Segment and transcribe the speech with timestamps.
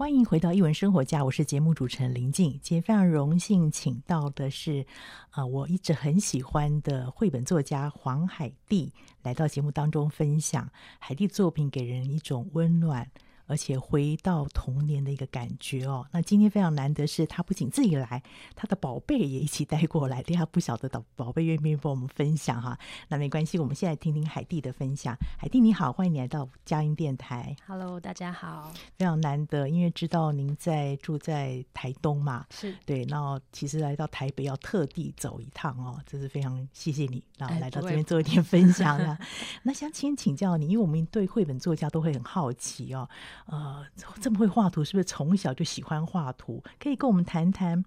[0.00, 2.52] 欢迎回到译文生活家，我是节目主持人林静。
[2.62, 4.86] 今天非常荣幸请到的是，
[5.28, 10.70] 啊、我一直很喜欢的绘本作家黄海蒂来到节目当中分享。
[10.98, 13.10] 海蒂作品给人一种温暖。
[13.50, 16.06] 而且回到童年的一个感觉哦。
[16.12, 18.22] 那今天非常难得是，他不仅自己来，
[18.54, 20.22] 他的宝贝也一起带过来。
[20.22, 22.78] 对他不晓得的宝贝愿不愿意帮我们分享哈？
[23.08, 25.16] 那没关系，我们现在听听海蒂的分享。
[25.36, 27.56] 海蒂你好，欢迎你来到佳音电台。
[27.66, 28.72] Hello，大家好。
[28.96, 33.04] 非常难得，因为知道您在住在台东嘛，是对。
[33.06, 39.18] 那其实来到台北要特地走一趟哦，这是非常谢谢你，然后来到这边做一点分享啊。
[39.64, 43.08] 那想请请教你，因为我们对绘本作家都会很好奇哦。
[43.46, 43.84] 呃，
[44.20, 46.62] 这么会画图，是不是从小就喜欢画图？
[46.78, 47.84] 可以跟我们谈谈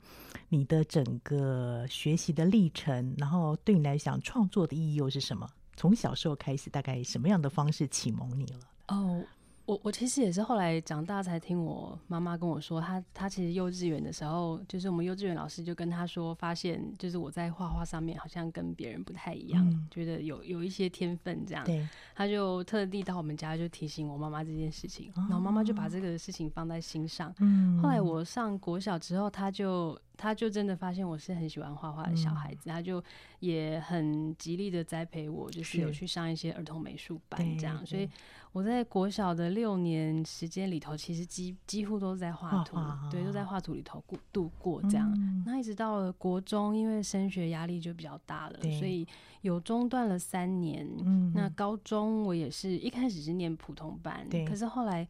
[0.49, 5.47] 你的整个学习的历程，然后对你来讲，创作的意义又是什么？
[5.75, 8.59] 从小时候开始，大概什么样的方式启蒙你了？
[8.89, 9.23] 哦。
[9.65, 21.63] 我我其实也是后来长大才听我妈妈跟我说，她她其实幼稚园的时候，就是我们幼稚园老师就跟她说，发现就是我在画画上面好像跟别人不太一样，嗯、觉得有有一些天分这样。
[21.63, 27.33] 对，她就特地到我们家就提醒我妈妈这件事情，哦、然后妈妈就把这个事情放在心上。
[27.39, 29.97] 嗯，后来我上国小之后，她就。
[30.15, 33.03] 他就真的发现我是很喜欢画画的小孩子，嗯、他就
[33.39, 37.83] 也很极力的栽培我，就是有去上一些儿童美术班这样。
[37.83, 38.07] 所以
[38.53, 42.77] 我在国小的六年时间里头，其实几几乎都在画图，
[43.11, 45.11] 对，都在画图里头过度过这样。
[45.17, 49.05] 嗯、那一直到了国中，因为升学压力就比较大了，所以
[49.41, 50.87] 有中断了三年。
[51.03, 55.05] 嗯、那高中我也是一开始是念普通班，可是后来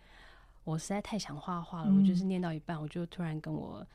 [0.63, 3.85] 我实在太想画画了，嗯、我就是念到一半，我就突然跟我。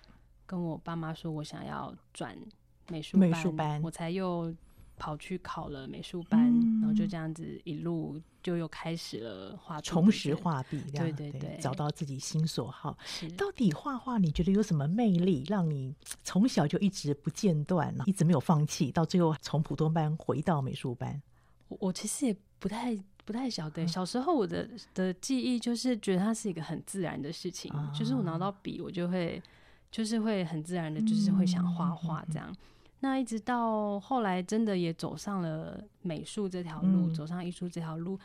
[0.51, 2.35] 跟我爸妈说，我想要转
[2.89, 4.51] 美术班，美术班，我才又
[4.99, 12.97] 跑去考了美术班，嗯、然后就这样子一路就又开始了画，重拾画笔，对对对，找到自己心所好。
[13.37, 21.23] 到底画画你觉得有什么魅力，让你从小就一直不间断，一直没有放弃，到最后从普通班回到美术班？
[21.69, 29.43] 我我其实也不太不太晓得，小时候我的的记忆就是觉得它是一个很自然的事情，啊、就是我拿到笔我就会。
[29.91, 32.47] 就是会很自然的，就是会想画画这样。
[32.51, 32.57] 嗯、
[33.01, 38.19] 那一直到后来，真的也走上了美术这条路，嗯、走上艺术这条路，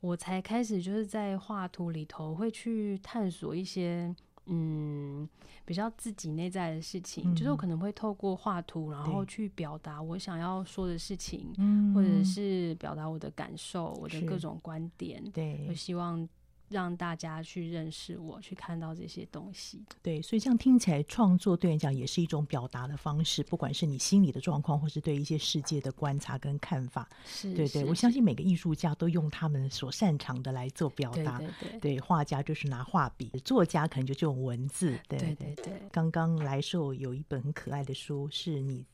[0.00, 4.14] 我才开始就是在画图里头会去探索一些
[4.46, 5.28] 嗯
[5.64, 7.32] 比较自己内在的事情。
[7.32, 11.52] 嗯、就是我可能会透过画图，然后去表达我想要说的事情，
[11.94, 15.22] 或者是表达我的感受，我的各种观点。
[15.32, 16.28] 对，我希望。
[16.70, 19.84] 让大家去认识我，去看到这些东西。
[20.00, 27.08] 对，所以这样听起来，创作对你讲也是一种表达的方式，不管是你心里的状况，或是对一些世界的观察跟看法。
[27.26, 31.38] 是，对对，我相信每个艺术家都用他们所擅长的来做表达。
[31.38, 34.96] 对对对，对，画家就是拿画笔，作家可能就用文字。
[35.08, 35.82] 对对对，对。
[35.90, 38.86] 刚刚来受有一本很可爱的书，是你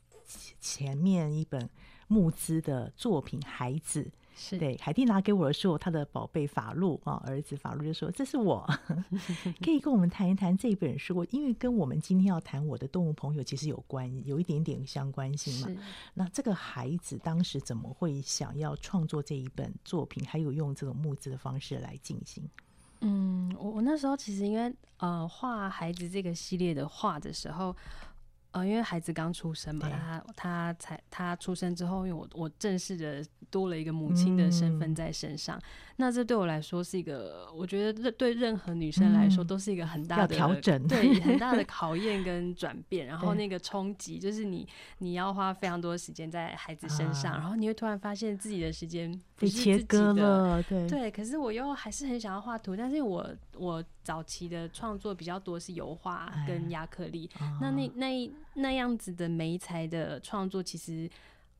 [0.61, 1.69] 前面一本
[2.09, 4.03] 募资的作品《孩子》。
[4.39, 8.69] 是对，海蒂拿给我的时候，他的宝贝法路啊，儿子法路就说：“这是我，
[9.65, 15.83] 可以跟我们谈一谈这本书，因为跟我们今天要谈我的动物朋友其实有关，有一点点相关性嘛。
[16.13, 22.47] 那这个孩子当时怎么会想要创作这一本作品，还有用这种募资的方式来进行？
[23.01, 27.75] 嗯，我我那时候其实因为呃画孩子这个系列的画的时候。
[28.57, 35.63] 呃，因为孩子刚出生嘛，他他才他出生之后，因为我我正式的多了一个母亲的身份在身上，嗯、
[35.97, 43.07] 那这对我来说是一个，我觉得对任何女生来说都是一个很大的调整，对，很大的 考验跟转变。
[43.07, 44.67] 然后那个冲击就是你
[44.99, 51.11] 你要花非常多的时间在孩子身上，啊、然后你会突然发现自己的时间被切割了，对对。
[51.11, 57.29] 可是我又还是很想要画图，但是我我早期的创作比较多是油画跟亚克力，
[57.61, 58.31] 那那那。
[58.57, 61.09] 那样子的媒材的创作，其实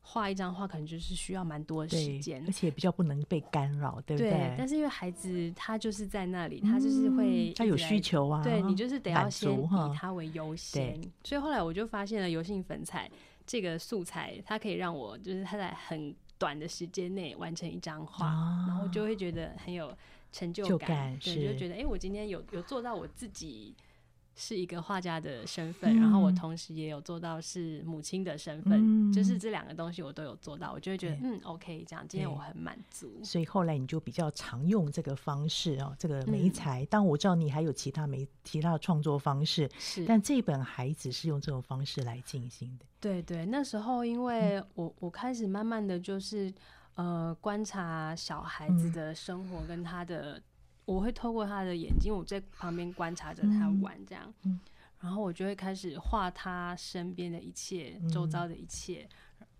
[0.01, 4.31] 画一张画可能就是需要蛮多的时间，而且比较不能被干扰，对不对？
[4.31, 10.99] 对，但是因为孩子他就是在那里，他就是会他有需求啊，对，你就是得要先以他为优先。
[11.23, 13.09] 所以后来我就发现了油性粉彩
[13.45, 19.95] 这个素材，它可以让我就是他在很短的时间内完成一张画，啊、然后就会觉得很有
[20.31, 23.75] 成就感，就感对，就觉得哎、欸，我今天有有做到我自己。
[24.39, 33.19] 是一个画家的身份，嗯、然后我同时也有做到是母亲的身份，嗯、就是这两个东西我都有做到，我就会觉得嗯，OK，这样今天我很满足。
[33.23, 36.85] 所以后来你就比较常用这个方式哦，这个媒材。
[36.85, 42.85] 当、嗯、我知道你还有其他媒其他的创作方式，是，但这本孩子是用这种方式来进行的。
[42.99, 46.53] 对对，那时候因为我我开始慢慢的就是
[46.93, 50.39] 呃观察小孩子的生活跟他的。
[50.87, 54.57] 我会透过他的眼睛，我在旁边观察着他玩，这样，嗯、
[55.01, 59.05] 然后我就会开始画他身边的一切，嗯、周遭的一切，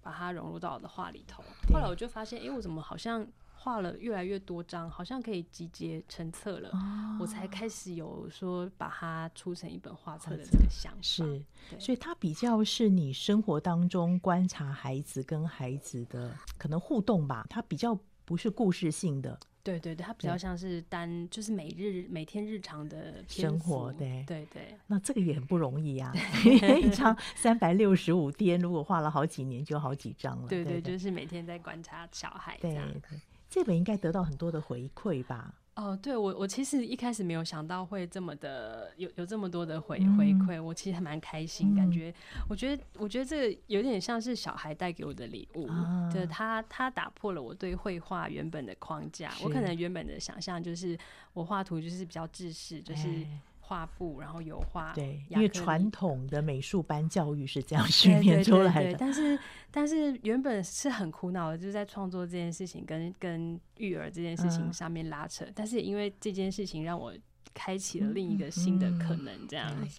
[0.02, 1.44] 把它融入到我的画里头。
[1.74, 6.70] 后来我就发现，哎，我怎么好像画了越来越多张，好像可以集结成册了。
[6.70, 11.00] 哦、我才开始有说把它出成一本画册的这个想法。
[11.02, 11.44] 是，
[11.78, 19.38] 所以它比较是你生活当中观察孩子跟孩子的可能互动吧，它比较不是故事性的。
[19.68, 24.76] 对对对，它比较像是单，就是每日每天日常的生活，对对对。
[24.88, 26.14] 那这个也很不容易啊，
[26.82, 30.48] 一张三百六十五天，如果画了好几年，就好几张了。
[30.48, 32.58] 对对，就是每天在观察小孩。
[32.62, 33.20] 对对，
[33.50, 35.54] 这本应该得到很多的回馈吧？
[35.78, 42.12] 哦，对我，我其实一开始没有想到会这么的有有这么多的回回馈，我其实还蛮开心，感觉
[42.50, 45.68] 我觉得我觉得这个有点像是小孩带给我的礼物，
[46.12, 50.98] 就是他他打破了我对绘画原本的框架，我可能原本的想象就是
[51.34, 53.26] 我画图就是比较制式，就是。
[53.68, 54.94] 画布，然后油画。
[54.94, 58.82] 对，因为传统的美术班教育是这样训练出来的。
[58.82, 65.44] 对对对对，但是，但是原本是很苦恼的，就是在创作这件事情跟跟育儿这件事情上面拉扯。
[65.44, 67.14] 嗯、但是也因为这件事情，让我
[67.54, 69.48] 开启了另一个新的可能。
[69.50, 69.90] 这样、嗯嗯，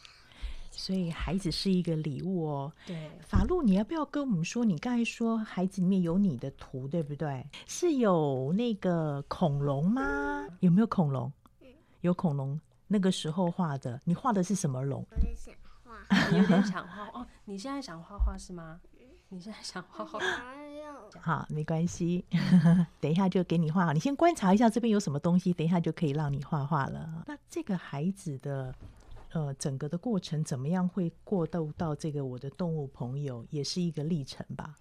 [0.71, 2.73] 所以孩子是一个礼物哦。
[2.87, 4.65] 对，法露，你要不要跟我们说？
[4.65, 7.47] 你刚才说孩子里面有你的图，对不对？
[7.67, 10.47] 是有那个恐龙吗？
[10.61, 11.31] 有没有恐龙？
[12.01, 12.59] 有恐龙。
[12.89, 15.07] 那个时候画的，你画的是什么龙？
[15.11, 15.55] 我在想
[15.85, 17.27] 画， 有点想画哦。
[17.45, 18.81] 你现在想画画是吗？
[19.29, 20.19] 你现在想画画？
[21.21, 22.25] 好，没关系，
[23.01, 23.93] 等一下就给你画。
[23.93, 27.25] 你先观察一下这边有什么东西，等一下就可以让你画画了。
[27.27, 28.75] 那这个孩子的
[29.33, 34.77] 呃整个的过程怎么样会过渡到这个我的动物朋友，也是一个历程吧？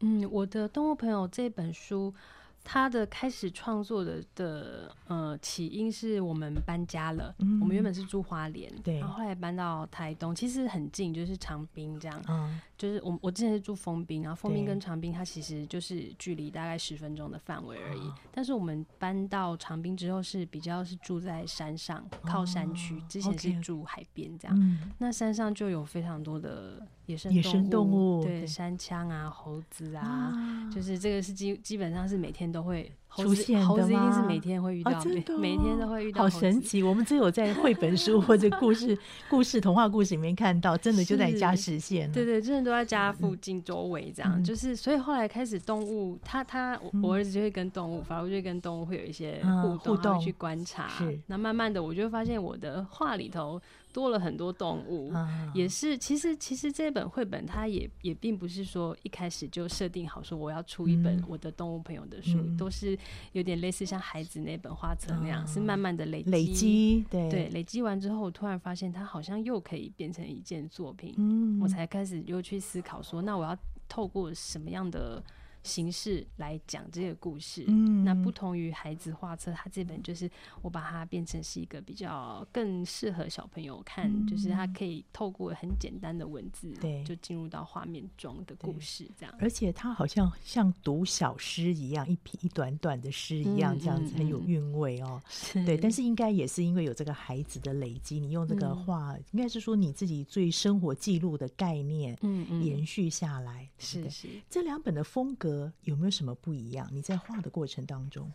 [0.00, 2.14] 嗯，我的动物朋友这本书。
[2.62, 26.82] 他的开始创作的的呃起因是我们搬家了，嗯、我们原本是住花莲，对，然后后来搬到台东，其实很近，就是长滨这样，嗯，就是我我之前是住封滨，然后封滨跟长滨它其实就是距离大概十分钟的范围而已，但是我们搬到长滨之后是比较是住在山上，靠山区，哦，之前是住海边这样，嗯，那山上就有非常多的。
[27.06, 33.68] 野生野生动物，对，山羌啊，猴子啊，啊，就是这个是基基本上是每天都会出现的吗？
[33.68, 36.22] 猴子一定是每天会遇到，每、哦、每天都会遇到。
[36.22, 36.82] 好神奇！
[36.82, 38.96] 我们只有在绘本书或者故事、
[39.28, 42.10] 故事、童话故事里面看到，真的就在家实现。
[42.12, 44.44] 对对，真的都在家附近周围这样、嗯。
[44.44, 50.88] 就是所以后来开始动物，他他我我儿子就会跟动物，反、嗯、而就会跟动物会有一些互动，去观察。
[50.88, 53.60] 是，那慢慢的我就会发现我的画里头。
[53.92, 62.98] 多了很多动物，嗯、也是其实其实这本绘本它也也并不是说一开始就设定好说我要出一本我的动物朋友的书，嗯、都是
[63.32, 67.28] 有点类似像孩子那本画册那样、嗯，是慢慢的累积累积，对。
[67.30, 73.56] 对，累积完之后，我突然发现它好像又可以变成一件作品，嗯、我才开始又去思考说，那我要
[73.88, 75.22] 透过什么样的。
[75.62, 80.30] 形式来讲这个故事，嗯，那不同于孩子画册，它这本就是
[80.62, 89.34] 我把它变成是一个比较更适合小朋友看，嗯，就是它可以透过很简单的文字，对，就进入到画面中的故事这样。
[89.38, 95.20] 而且它好像像读小诗一样，一篇一短短的诗一样，这样子很有韵味哦，
[95.54, 95.66] 嗯。
[95.66, 104.26] 对，但是应该也是因为有这个孩子的累积，你用这个画，嗯，应该是说你自己最生活记录的概念，嗯嗯，延续下来，是是。
[104.48, 105.49] 这两本的风格。
[105.82, 106.88] 有没有什么不一样？
[106.92, 108.30] 你在画的过程当中，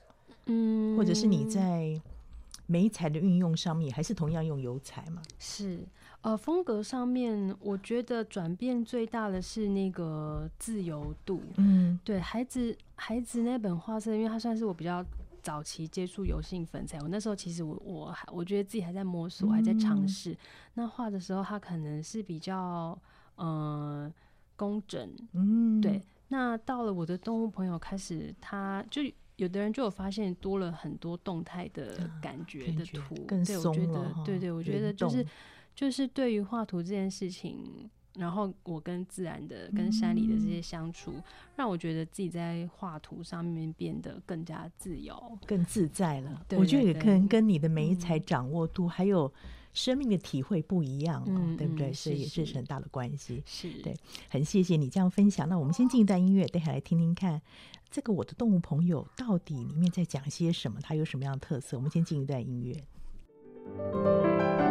[0.46, 2.00] 嗯，或者是你在
[2.68, 5.22] 媒材的运用上面，还是同样用油彩吗？
[5.38, 5.86] 是，
[6.22, 11.42] 呃，风格上面，我觉得转变最大的是那个自由度。
[11.58, 15.06] 嗯，对孩子，孩子那本画册，因为它算是我比较
[15.44, 20.32] 早期接触油性粉彩，我那时候其实我我还我觉得自己还在摸索，还在尝试。
[20.32, 20.38] 嗯。
[20.74, 23.00] 那画的时候，它可能是比较
[23.36, 24.12] 呃
[24.56, 26.02] 工整，嗯，对。
[26.28, 29.02] 那到了我的动物朋友开始，他就
[29.36, 33.44] 有的人就有发现多了很多动态的感觉的图，更。
[33.44, 35.26] 对，我觉得，对对，我觉得就是
[35.76, 41.24] 就是对于画图这件事情，然后我跟自然的、跟山里的这些相处，嗯、
[41.58, 46.32] 让我觉得自己在画图上面变得更加自由、更自在了。
[46.48, 49.32] 对对对，我觉得也可能跟你的媒材掌握度还有。
[49.76, 51.94] 生命的体会不一样，嗯，对不对？
[51.94, 53.44] 所以也是很大的关系。
[53.46, 53.96] 是，对，
[54.30, 55.48] 很谢谢你这样分享。
[55.48, 57.40] 那我们先进一段音乐，等下来听听看
[57.92, 61.78] 这个我的动物朋友到底里面在讲些什么，它有什么样的特色？
[61.78, 64.65] 我们先进一段音乐。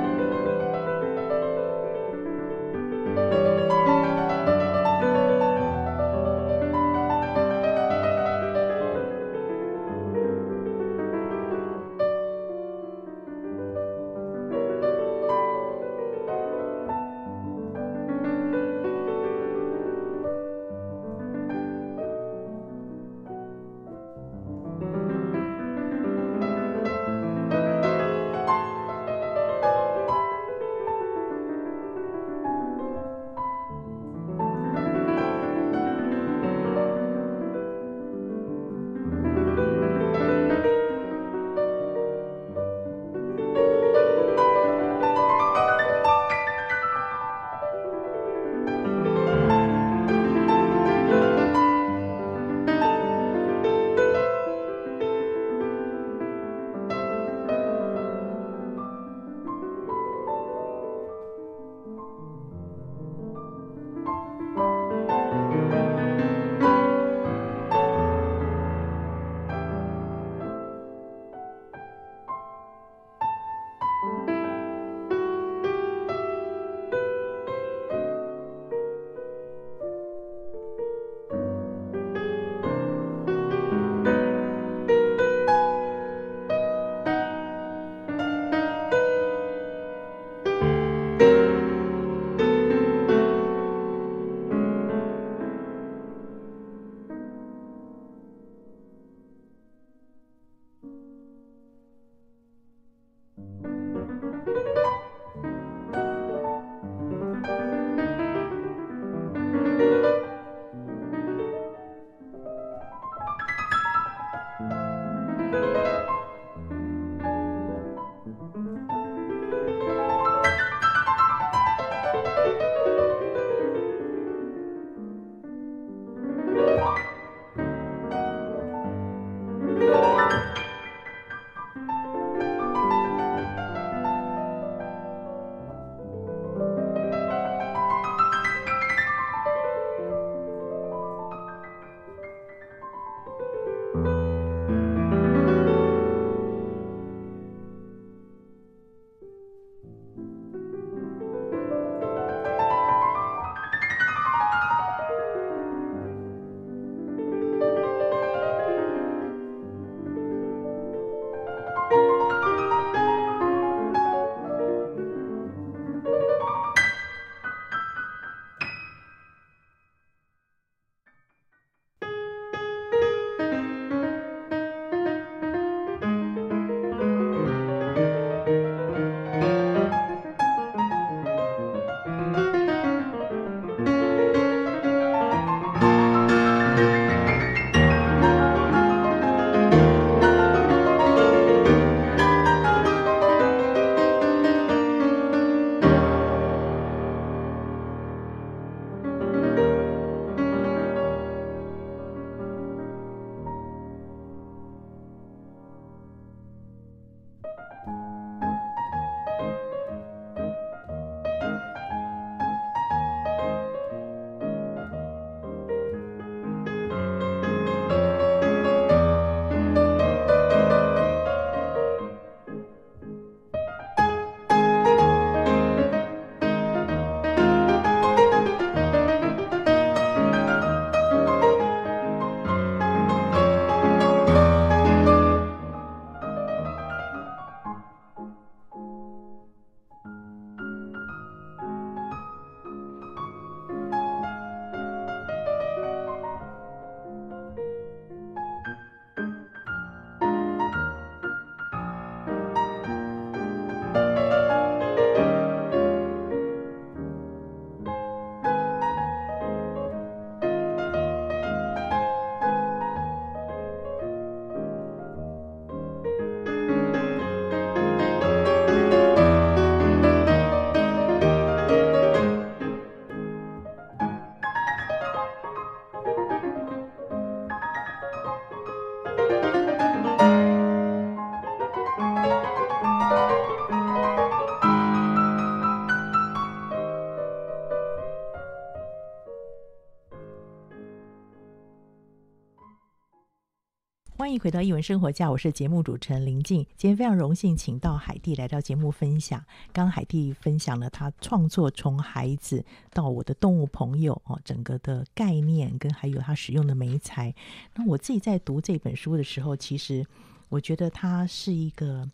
[294.35, 296.66] 迎回到一文生活家，我是节目主持人林静。
[296.77, 299.40] 今天非常荣幸请到海蒂来到节目分享。
[299.73, 307.33] 刚海蒂分享了她创作从孩子到我的动物朋友哦，整个的概念跟还有他使用的媒材。
[307.77, 310.05] 那我自己在读这本书的时候，其实
[310.49, 312.11] 我觉得它是一个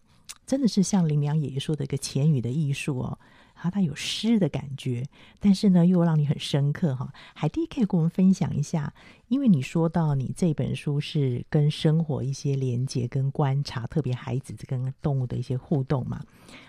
[0.47, 3.19] 真的是像林良爷爷说的一个浅语的艺术哦。
[3.61, 5.05] 它它有诗的感觉，
[5.39, 7.13] 但是呢又让你很深刻哈。
[7.35, 8.93] 海蒂可以跟我们分享一下，
[9.29, 16.23] 因为你说到你这本书是跟生活一些连接跟观察，特别孩子跟动物的一些互动嘛。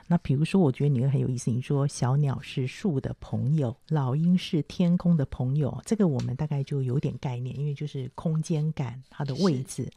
[0.08, 9.84] 那比如说，我觉得你会很有意思，你说小鸟是树的朋友，老鹰是天空的朋友，这个我们大概就有点概念，因为就是空间感，它的位置。
[9.84, 9.91] 是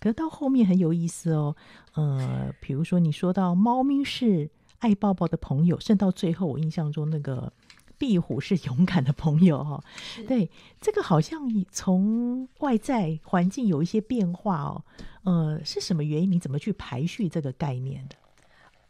[0.00, 1.54] 可是到后面很有意思哦，
[1.94, 4.50] 呃，比如说你说到猫咪是。
[4.80, 7.52] 爱抱抱的朋友，甚至到最后，我印象中那个
[7.96, 9.82] 壁虎是勇敢的朋友哈。
[9.96, 14.84] 是对，这个好像从外在环境有一些变化哦。
[15.22, 16.32] 呃，是什么原因？
[16.32, 18.16] 你怎么去排序这个概念的？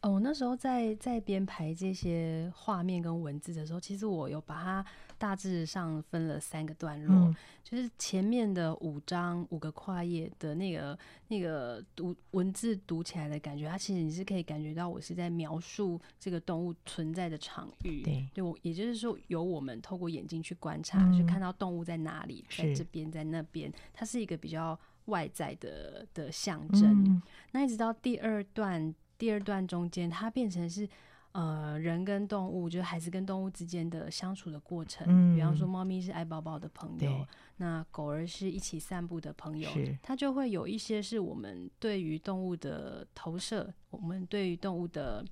[0.02, 4.84] 哦，那时候在在编排这些画面跟文字的时候，其实我有把它。
[5.20, 18.00] 大致上分了三个段落，嗯、就是前面的五章五个跨页的那个那个读文字读起来的感觉，它其实你是可以感觉到我是在描述这个动物存在的场域。
[18.00, 27.04] 对，就也就是说，由我们透过眼睛去观察，嗯、去看到动物在哪里，在这边，在那边，它是一个比较外在的的象征。
[27.04, 30.88] 嗯、那一直到第二段，第二段中间，它变成是。
[31.32, 35.06] 呃，人跟动物，就是孩子跟动物之间的相处的过程。
[35.08, 37.24] 嗯，比方说，猫咪是爱抱抱的朋友，
[37.58, 39.70] 那狗儿是一起散步的朋友，
[40.02, 45.24] 它就会有一些是我们对于动物的投射，我们对于动物的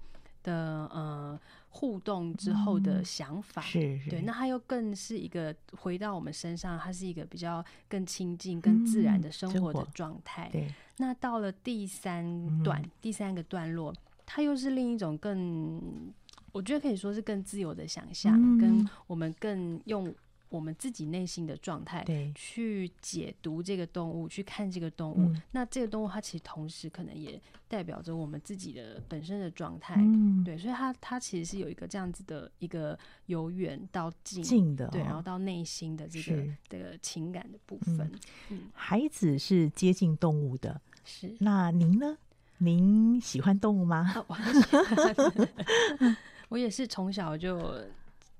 [0.42, 10.48] 的呃互动之后的想法，嗯、是，是对，那它又更是一个回到我们身上，它是一个比较更亲近、更自然的生活的状态。
[10.48, 16.12] 嗯、对，那到了第三段、嗯、第三个段落，它又是另一种更，
[16.53, 20.14] 我觉得可以说是更自由的想象，嗯、跟我们更用。
[20.48, 25.16] 我们自己内心的状态，去解读这个动物，去看这个动物。
[25.18, 37.98] 嗯、那这个动物它其实同时可能也代表着我们自己的本身的状态，嗯、对，所以它它其实是有一个这样子的一个由远到近，近的、哦，对，然后到内心的这个这个情感的部分。
[37.98, 41.34] 嗯嗯、孩子是接近动物的，是。
[41.40, 42.16] 那您呢？
[42.61, 44.12] 您喜欢动物吗？
[44.16, 46.16] 啊、我很喜欢，
[46.48, 47.84] 我也是从小就。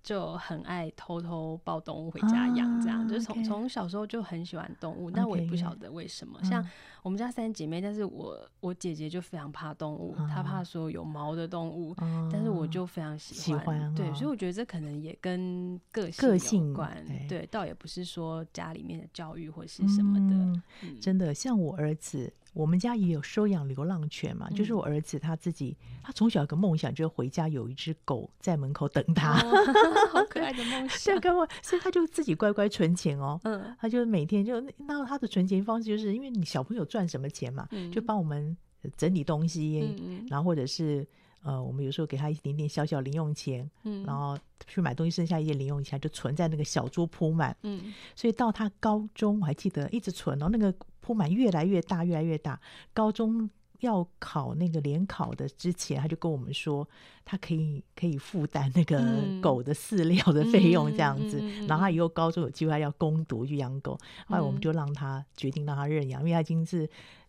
[0.03, 6.39] 就很爱偷偷抱动物回家养，这样、啊、就是从从 okay, 小时候就很喜欢动物，但我也不晓得为什么。
[6.43, 6.69] Okay, 像
[7.03, 13.95] 我们家三姐妹，但是我我姐姐就非常怕动物，啊、她怕说有毛的动物，啊、但是我就非常喜欢。
[13.95, 17.05] 对，所以我觉得这可能也跟个性有关。
[17.29, 20.63] 对，倒也不是说家里面的教育或是什么的。
[21.01, 22.33] 真的，像我儿子。
[22.55, 29.53] 我们家也有收养流浪犬嘛，嗯、就是我儿子他自己，他从小有个梦想，就是回家有一只狗在门口等他，哦、
[30.11, 31.21] 好可爱的梦想。
[31.63, 33.39] 所以他就自己乖乖存钱哦。
[33.45, 38.57] 嗯，他就每天就那他的存钱方式，就是因为你小朋友赚什么钱嘛，嗯、就帮我们
[38.97, 41.07] 整理东西，嗯、然后或者是
[41.43, 50.75] 呃，我们有时候给他一点点小小零用钱，嗯，然后去买东西剩下一些零用钱就存在那个小桌铺满，嗯，所以到他高中我还记得一直存哦，那个。
[51.09, 52.61] 铺满越来越大，越来越大。
[52.93, 53.49] 高中
[53.81, 56.87] 要考那个联考的之前，他就跟我们说，
[57.25, 59.03] 他可以可以负担那个
[59.41, 61.39] 狗的饲料的费用，这样子。
[61.41, 66.87] 嗯、然后他以后高中有机会要攻读去养狗，后来我们就让他决定让他认养，因为他已经是。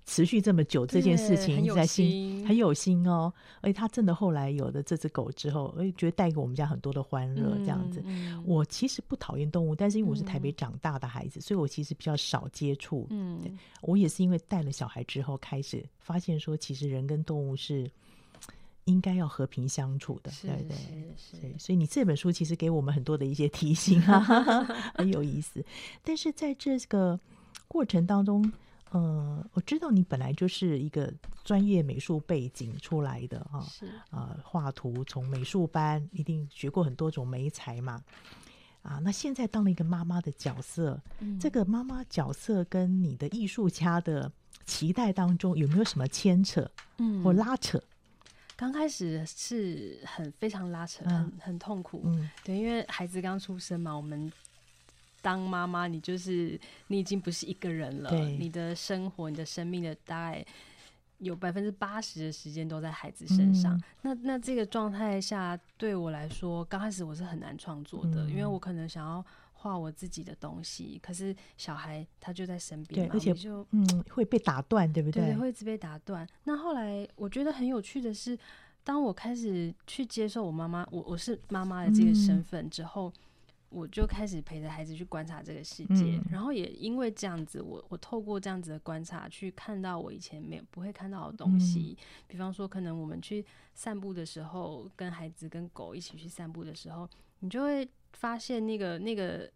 [0.09, 8.01] 持续这么久，这件事情在心很有心哦，而且他真的后来有了这只狗之后，哎，觉得带给我们家很多的欢乐，这样子。
[8.03, 13.05] 嗯、我其实不讨厌动物，但是因为我是台北长大的孩子，嗯、所以我其实比较少接触。
[13.11, 13.39] 嗯，
[13.83, 17.87] 我也是因为带了小孩之后，开始发现说，其实人跟动物是
[18.85, 20.75] 应该要和平相处的，对对
[21.39, 21.55] 对。
[21.59, 24.19] 所以你这本书其实给我们很多的一些提醒啊，
[24.97, 25.63] 很有意思。
[26.03, 27.19] 但是在这个
[27.67, 28.51] 过程当中。
[28.91, 38.03] 呃，我知道你本来就是一个专业美术背景出来的哈，是啊，画图从美术班一定学过很多种媒材嘛，
[38.81, 44.31] 啊，那现在当了一个妈妈的角色，嗯、这个妈妈角色跟你的艺术家的
[44.65, 47.79] 期待当中有没有什么牵扯，嗯，或拉扯？
[48.55, 54.31] 刚开始是很非常拉扯，很很痛苦，嗯，对，因为孩子刚出生嘛，我们。
[55.21, 58.11] 当妈妈，你就是你已经不是一个人了。
[58.11, 60.45] 你的生活，你的生命的大概
[61.17, 63.77] 有百分之八十的时间都在孩子身上。
[63.77, 75.25] 嗯、那那这个状态下，对我来说，刚开始我是很难创作的，嗯、因为我可能想要画我自己的东西，可是小孩他就在身边，嘛，而且就嗯会被打断，对不对？
[75.25, 76.27] 对，会一直被打断。
[76.45, 78.37] 那后来我觉得很有趣的是，
[78.83, 83.09] 当我开始去接受我妈妈，我我是妈妈的这个身份之后。
[83.09, 83.13] 嗯
[83.69, 91.95] 我就开始陪着孩子去观察这个世界，嗯、然后也因为这样子，我我透过这样子的观察，去看到我以前没有不会看到的东西。
[91.97, 97.07] 嗯、比方说，可能我们去散步的时候，跟孩子跟狗一起去散步的时候，
[97.39, 99.49] 你就会发现那个那个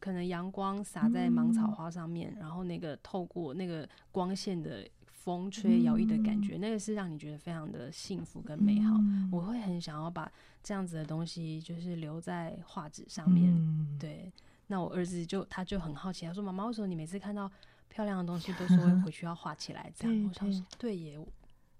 [0.00, 4.88] 可能阳光洒在芒草花上面，嗯、然后那个透过那个光线的。
[5.28, 8.96] 风吹摇曳的感觉，嗯、那个是让你觉得非常的幸福跟美好。
[8.96, 13.52] 嗯、我会很想要把这样子的东西，就是留在画纸上面。
[13.54, 14.32] 嗯、对，
[14.68, 17.50] 那我儿子就他就很好奇，他说：“妈妈，为什么你每次看到
[17.90, 21.18] 漂亮的东西，都说 回去要画起来？”这样，我想说：“对耶。”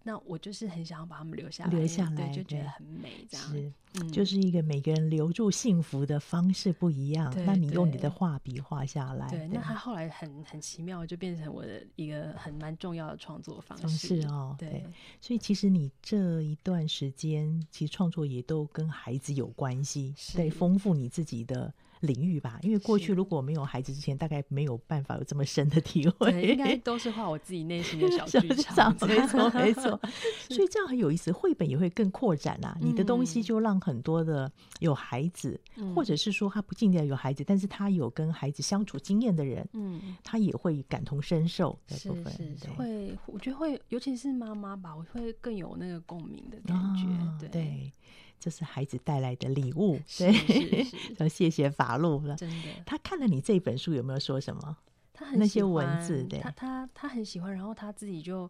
[0.09, 7.31] 那我就是很想要把他们留下来，留下来，对，就觉得很美，这样是，嗯、就是一个每个人留住幸福的方式不一样。
[7.45, 14.57] 那你用你的画笔画下来，对，对那他后来很很奇妙，就变成我的一个很蛮重要的创作方式哦。
[14.59, 14.87] 对，对，
[15.21, 21.71] 所以其实你这一段时间，其实创作也都跟孩子有关系，是对，丰富你自己的。
[22.01, 26.43] 领域吧，因为过去如果没有孩子之前，大概没有办法有这么深的体会。
[26.43, 30.01] 应该都是画我自己内心的 小剧场，没错没错。
[30.49, 32.77] 所以这样很有意思，绘本也会更扩展啊。
[32.81, 42.33] 嗯、你的东西就让很多的有孩子，嗯、或者是说他不尽然有孩子，但是他有跟孩子相处经验的人，嗯，他也会感同身受的部分。
[42.33, 47.49] 是是，会，我觉得会，尤其是妈妈吧，我会更有那个共鸣的感觉。
[47.49, 47.93] 对
[48.39, 50.87] 这是孩子带来的礼物，对，
[51.19, 52.37] 要 谢谢法路了。
[52.37, 54.77] 真的，他看了你这本书有没有说什么？
[55.13, 58.49] 他很喜欢那些文字，对，他他他很喜欢，然后他自己就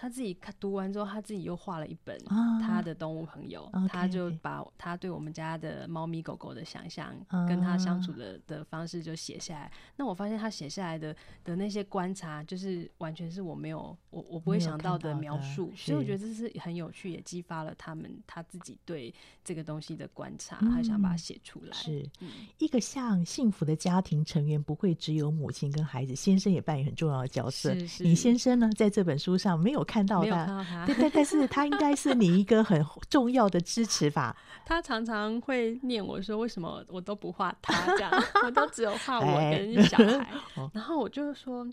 [0.00, 2.18] 他自己看读完之后，他自己又画了一本
[2.58, 7.14] 他的动物朋友，啊、他就把他对我们家的猫咪狗狗的想象，
[7.46, 9.64] 跟他相处的的方式就写下来。
[9.64, 21.76] 啊、那我发现他写下来的的那些观察，就是完全是我没有我我不会想到的描述，所以我觉得这是很有趣，也激发了他们他自己对这个东西的观察，他想把它写出来。
[21.76, 27.74] 是、嗯、一个像幸福的家庭成员，不会只有母亲跟孩子，先生也扮演很重要的角色。
[27.74, 29.84] 是是，你先生呢，在这本书上没有。
[29.90, 34.36] 看到他，对对，但是他应该是你一个很 重要的支持吧？
[34.64, 38.10] 他常常会念我说：“为什么我都不画他 这样？
[38.44, 40.04] 我都只有画我跟小孩。
[40.04, 40.34] 哎”
[40.72, 41.66] 然后我就说：“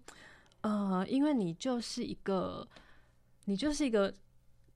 [0.62, 2.67] 呃，因为你就是一个，
[3.45, 4.12] 你就是一个。”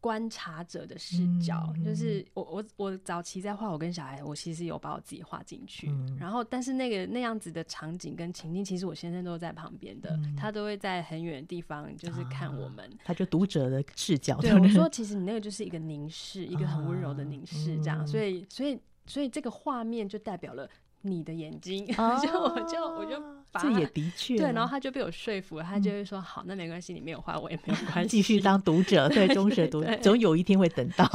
[0.02, 14.38] 观察者的视角，嗯、就是我我我早期在画我跟小孩，我其实有把我自己画进去，嗯、然后但是那个那样子的场景跟情境，其实我先生都在旁边的，嗯、他都会在很远的地方就是看我们，啊、他就读者的视角。
[14.42, 20.68] 对，我说其实你那个就是一个凝视，一个很温柔的凝视，这样，所以所以所以这个画面就代表了。
[21.04, 31.08] 你的眼睛，啊、 就我就我就把，这也的确对，然后他就被我说服了，他就会说、嗯、好，那没关系，你没有画我也没有关系，继续当读者， 对，忠实读者，总有一天会等到，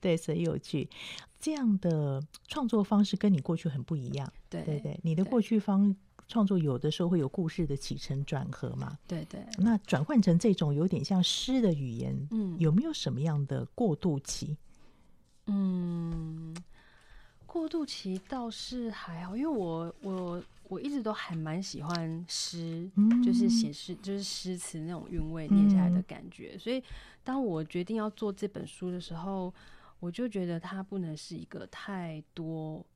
[0.00, 0.88] 对，所以有趣。
[1.40, 4.78] 这样的创作方式跟你过去很不一样，对对。
[4.80, 5.96] 对，你的过去方
[6.28, 14.56] 创作有的时候会有故事的起承转合嘛，对对，那转换成这种有点像诗的语言，嗯，有没有什么样的过渡期？
[15.46, 16.54] 嗯。
[17.52, 26.52] 过渡期倒是还好，因为我我我一直都还蛮喜欢诗，嗯、就是写诗，就是诗词那种韵味念下来的感觉。
[26.54, 26.80] 嗯、所以
[27.24, 29.52] 当我决定要做这本书的时候，
[29.98, 32.86] 我就觉得它不能是一个太多。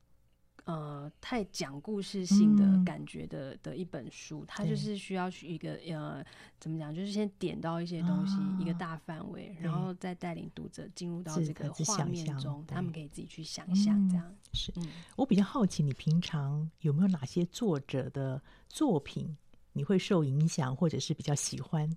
[0.65, 6.25] 呃，太讲故事性的感觉的、嗯、的一本书，它就是需要去一个呃，
[6.59, 14.09] 怎么讲，就是先点到一些东西，啊、一个大范围，然后再带领读者进入到这个画面中，他们可以自己去想象。
[14.09, 14.73] 这样、嗯、是。
[15.15, 19.37] 我比较好奇，你平常有没有哪些作者的作品
[19.71, 21.87] 你会受影响，或者是比较喜欢？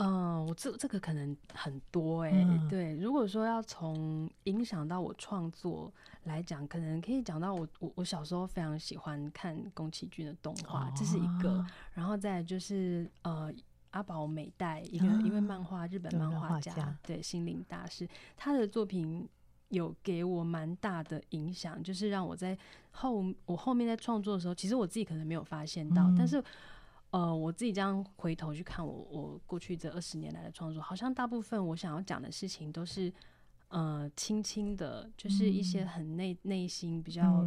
[0.00, 2.94] 嗯，我这这个可能很多哎、欸，嗯、对。
[2.94, 5.92] 如果说要从影响到我创作
[6.28, 11.66] 来讲，可能可以讲到我我我小时候非常喜欢看宫崎骏的动画，哦、这是一个。
[11.92, 13.52] 然后再就是呃
[13.90, 19.28] 阿宝美代一个一位漫画日本漫画家，家对心灵大师，他的作品
[19.70, 22.56] 有给我蛮大的影响，就是让我在
[22.92, 26.40] 后我后面在创作的时候，其实我自己可能没有发现到，嗯、但是。
[27.10, 33.10] 呃，我自己这样回头去看我我过去这二十年来的创作，好像大部分我想要讲的事情都是
[33.68, 37.44] 呃轻轻的，就是一些很内内、嗯、心比较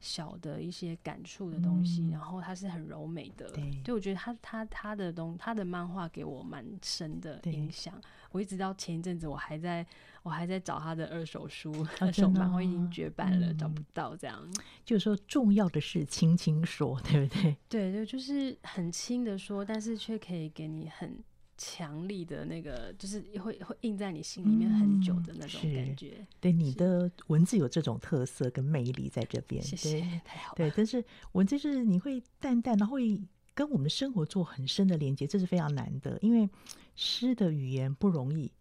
[0.00, 3.50] 小的一些感触的东西，嗯、然后它是很柔美的。
[3.50, 8.00] 对，就我觉得他他他的东他的漫画给我蛮深的影响。
[8.32, 9.84] 我一直到前一阵子，我还在
[10.22, 14.16] 我还在找他的二手书，二手漫画已经绝版了，嗯、找不到。
[14.16, 14.40] 这样
[14.84, 17.56] 就是说，重要的事轻轻说，对不对？
[17.68, 21.18] 对对，就是很轻的说，但是却可以给你很
[21.62, 26.14] 强力的那个，就是会会印在你心里面很久的那种感觉。
[26.18, 30.56] 嗯、对，你的文字有这种特色跟魅力在这边，谢谢，太好了。
[30.56, 33.20] 对，但是文字是你会淡淡，然后会
[33.54, 36.48] 跟我们的生活做很深的连接，这是非常难的，因为。
[36.96, 38.52] 诗的语言不容易，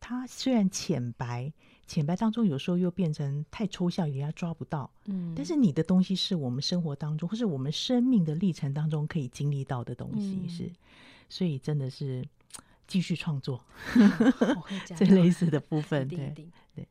[0.00, 1.50] 它虽然浅白，
[1.86, 4.90] 浅白当中有时候又变成太抽象，人家抓不到。
[5.06, 10.76] 嗯，但是你的东西是我们生活当中，或是我们生命的历程当中可以经历到的东西，是，嗯、
[11.30, 12.22] 所以真的是
[12.86, 13.64] 继续创作，
[14.94, 16.30] 这类似的部 分，对
[16.74, 16.86] 对。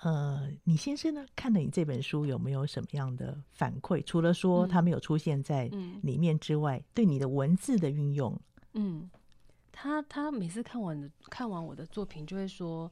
[0.00, 1.24] 呃，你先生呢？
[1.36, 4.02] 看了你这本书有没有什么样的反馈？
[4.04, 5.70] 除了说他没有出现在
[6.02, 8.36] 里面之外，嗯、对你的文字的运用，
[8.72, 9.08] 嗯。
[9.76, 12.90] 他他每次看完的看完我的作品，就会说：“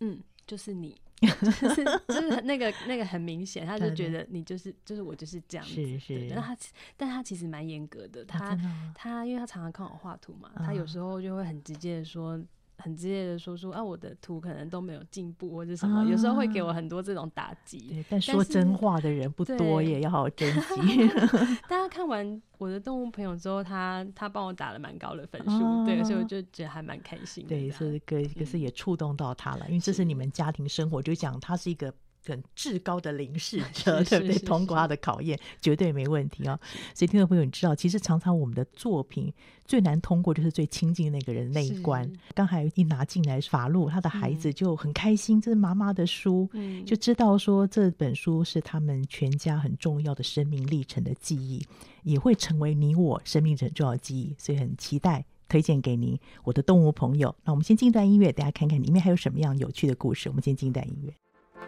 [0.00, 0.98] 嗯，就是你，
[1.60, 5.74] 就是就是 那个那个很明显，他就觉得你就是就是我就是这样子。
[5.74, 6.28] 是是。
[6.28, 6.56] 但他
[6.96, 8.58] 但他其实蛮严格的，他
[8.94, 12.40] 他因为他常常看我画图嘛，他有时候就会很直接的说。”
[12.82, 18.04] 很直接的说说啊，我的图可能都没有进步或者什么，啊、有时候会给我很多这种打击。
[18.08, 21.08] 但说真话的人不多，也要好好珍惜。
[21.68, 27.50] 大家看完我的动物朋友之后，他他帮我打了蛮高的分数，啊、对，所以我就觉得还蛮开心的。
[27.50, 31.92] 对，是可可是也触动到他了，嗯、因为这是你们家庭生活，就讲他是一个。
[32.24, 34.38] 很至高的凝视 者，对不对？
[34.40, 36.58] 通过他的考验，绝对没问题哦。
[36.94, 39.32] 所以，听众朋友，你知道，其实常常我们的作品
[39.64, 42.10] 最难通过，就是最亲近那个人那一关。
[42.34, 46.48] 刚才一拿进来，法路他的孩子就很开心，这是妈妈的书，
[46.86, 51.66] 就知道说这本书是他们全家很重要的生命历程的记忆，
[52.02, 55.24] 也会成为你我生命很重要的记忆，所以很期待。
[55.48, 57.34] 推荐给您，我的动物朋友。
[57.44, 60.30] 那我们先进一段音乐，大家看看里面还有什么样有趣的故事。
[60.30, 61.12] 我们先进一段音乐。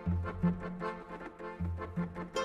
[0.02, 0.14] Thank
[2.37, 2.43] you.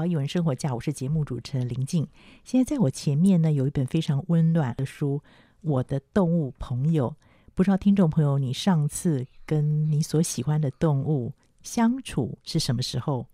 [0.00, 2.08] 到《艺文生活家》，我是节目主持人林静。
[2.42, 5.20] 现在在我前面呢，有一本非常温暖的书
[5.60, 7.10] 《我的动物朋友》。
[7.54, 13.26] 不知道听众朋友，你上次跟你所喜欢的动物相处是什么时候？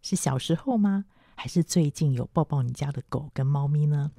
[0.00, 1.04] 是小时候吗？
[1.34, 4.10] 还是最近有抱抱你家的狗跟猫咪呢？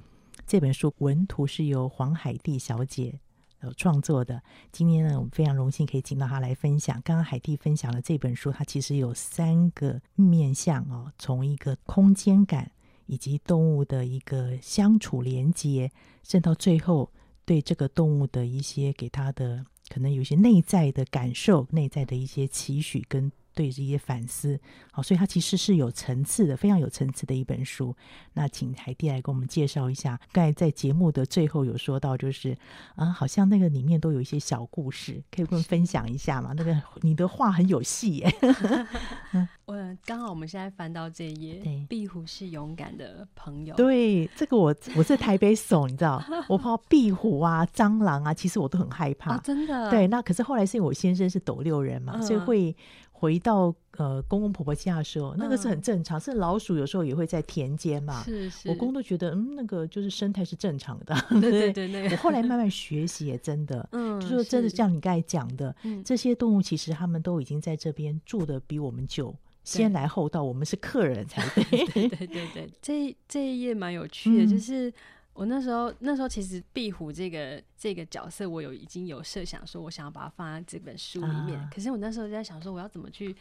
[0.46, 3.18] 这本书文图是由黄海蒂小姐
[3.62, 4.42] 有创作的。
[4.72, 7.00] 今天呢，我们非常荣幸可以请到他来分享。
[7.02, 12.70] 刚刚海蒂分享了这本书，它其实有三个面向哦，从一个空间感，
[13.06, 15.90] 以及动物的一个相处连接，
[16.22, 17.10] 甚至到最后
[17.44, 23.30] 对这个动物的一些给他的可能有些内在的感受、内在的一些期许跟。
[23.56, 24.60] 对这些反思，
[24.92, 27.96] 好，所以它其实是有层次的，非常有层次的一本书。
[28.34, 30.20] 那请海蒂来给我们介绍一下。
[30.30, 32.54] 刚才在节目的最后有说到，就是
[32.96, 36.52] 啊，好像那个里面都有一些小故事，可以跟我们分享一下吗？
[36.54, 38.30] 那个你的话很有戏耶。
[39.64, 43.74] 我刚好我们现在翻到这一页，对，壁虎是勇敢的朋友。
[43.74, 49.34] 对，这个我我在台北怂，你知道，我怕壁虎啊、蟑螂啊，其实我都很害怕。
[49.34, 49.90] 哦、真的。
[49.90, 52.76] 对，那可是后来是因为我先生是斗六人嘛，嗯、所以会。
[53.18, 56.20] 回到呃公公婆婆家的时候，那个是很正常。
[56.20, 58.22] 是、嗯、老鼠有时候也会在田间嘛。
[58.22, 58.68] 是是。
[58.68, 61.16] 我公都觉得嗯，那个就是生态是正常的。
[61.40, 62.10] 对对对，对。
[62.12, 71.64] 我后来慢慢学习，也真的，嗯，就说真的像你刚才讲的，这些动物其实他们都已经在这边住的比我们久，先来后到，我们是客人才对。
[71.64, 74.92] 对对对对，这这一页蛮有趣的，嗯、就是。
[75.36, 81.58] 我那时候，那时候其实壁虎这个这个角色，我有已经有设想，说我想要把它放在这本书里面。
[81.60, 83.36] 啊、可是我那时候就在想说，我要怎么去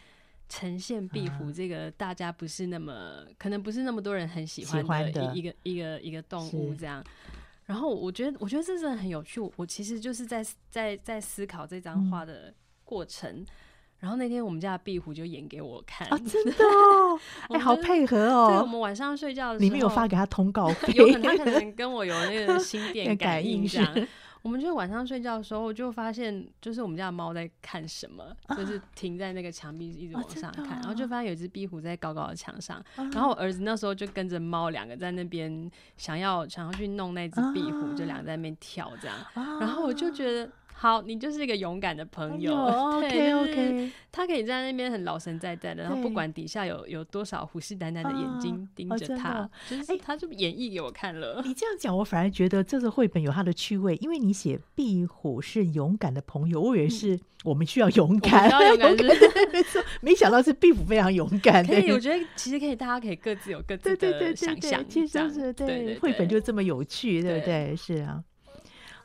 [0.50, 7.04] 呈现壁虎这个大家不是那么、啊、可能不是那么多人很喜欢的一个一个一个动物这样。
[7.64, 9.40] 然后我觉得，我觉得这真的很有趣。
[9.56, 13.32] 我其实就是在在在思考这张画的过程。
[13.32, 13.46] 嗯
[14.06, 18.50] 然后那天我们家的壁虎就演给我看啊， 真的哦， 哎，好配合哦。
[18.52, 24.08] 对，我们晚上睡觉的时候，里面有发给他通告费， 有可能他可能跟我有那个心电感应这样。
[24.44, 40.48] 我们就晚上睡觉的时候就发现，就是我们家的猫在看什么，啊、就是停在那个墙壁一直往上看，啊、然后就发现有一只壁虎在高高的墙上，啊、然后我儿子那时候就跟着猫两个在那边想要想要去弄那只壁虎，啊、就两个在那边跳这样，啊、然后我就觉得。
[40.78, 42.54] 好，你就是一个勇敢的朋友。
[43.00, 49.50] OK OK，他可以在那边很老神在在的，然后不管底下有有多少虎视眈眈的眼睛盯着他，
[49.88, 51.42] 哎，他就演绎给我看了。
[51.46, 58.96] 你这样讲，我反而觉得这个绘本有它的趣味，因为你写壁虎是勇敢的朋友，我以为是我们需要勇敢，勇敢，
[59.54, 61.66] 没错，没想到是壁虎非常勇敢。
[61.66, 67.74] 可以，我觉得其实可以，大家可以各自有各自的想象，其实是对绘本就这么有趣，对不对？
[67.78, 68.22] 是啊。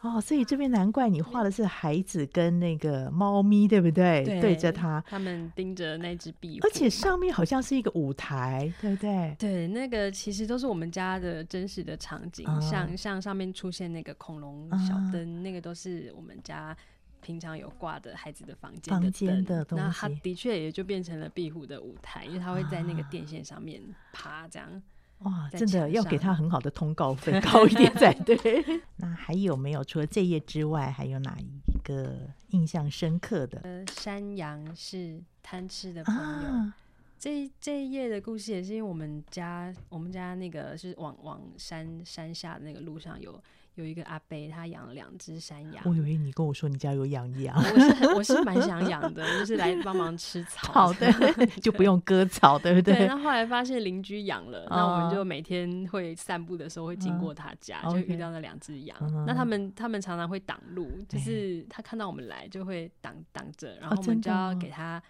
[0.02, 4.24] 哦，所以这边难怪你画的是孩子跟那个猫咪，对不对？
[4.24, 9.36] 对，着它，他们盯着那只壁虎，而且上面好像是一个舞台，对不对？
[9.38, 16.74] 对，那个其实都是我们家的真实的场景，嗯、像像上面出现那个恐龙小灯，嗯、那个都是我们家
[17.20, 19.84] 平常有挂的孩子的房间的灯的东西。
[19.84, 23.82] 那它的确也就变成了壁虎的舞台，因为它会在那个电线上面
[24.14, 24.82] 爬，这样。
[25.20, 28.36] 哇，真的要给他很好的通告费， 高一点才对。
[28.96, 29.84] 那还有没有？
[29.84, 33.60] 除了这页之外，还有哪一个印象深刻的？
[33.64, 36.20] 呃，山羊是贪吃的朋友。
[36.20, 36.74] 啊、
[37.18, 43.38] 这这一页的故事也是因为我们家，我们家那个是往往山山下的那个路上有。
[43.80, 45.82] 有一个阿伯，他养了两只山羊。
[45.86, 50.72] 我以为你跟我说你家有养羊， 我是我是蛮想养的，就是来帮忙吃草。
[50.72, 51.10] 好的，
[51.62, 52.94] 就不用割草，对不对？
[52.94, 53.06] 对。
[53.08, 58.96] 那后来发现邻居养了，那我们就每天会散步的时候会经过他家，就遇到那两只羊。
[59.26, 65.02] 那他们他们常常会挡路，就是他看到我们来就会挡挡着，然后我们就要给他。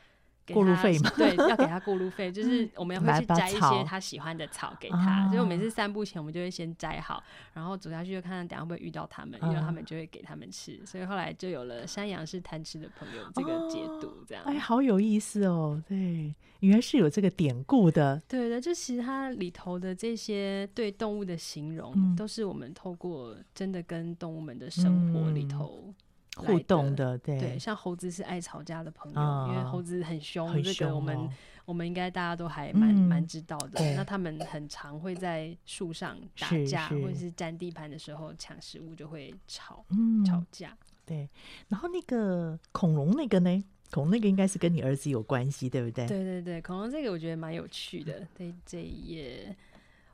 [0.53, 5.26] 过路费嘛，对，要给他过路费，就 是我们会去摘一些他喜欢的草给他。
[5.28, 7.22] 所以我每次散步前，我们就会先摘好，
[7.53, 10.80] 然后走下去就看看等下会不会遇到他们，遇到他们就会给他们吃。
[10.84, 14.44] 所以后来就有了“山羊是贪吃的朋友”这个解读，这样。
[14.44, 15.82] 哎，好有意思哦！
[15.88, 18.20] 对，原来是有这个典故的。
[18.28, 25.92] 对的，就其实它里头的这些对动物的形容，都是我们透过真的跟动物们的生活里头。
[26.41, 31.30] 互动的，对对，像猴子是爱吵架的朋友，哦、因为猴子很凶，很凶哦、这个我们
[31.64, 33.95] 我们应该大家都还蛮蛮、嗯、知道的。
[33.95, 40.76] 那他们很常会在树上打架，或者是占地盘的时候抢食物就会吵、嗯、吵架。
[41.07, 41.28] 对，
[41.68, 43.64] 然后那个恐龙那个呢？
[43.93, 46.07] 恐龙那个应该是跟你儿子有关系，对不对？
[46.07, 48.24] 对对对，恐龙这个我觉得蛮有趣的。
[48.36, 49.57] 对，这一页。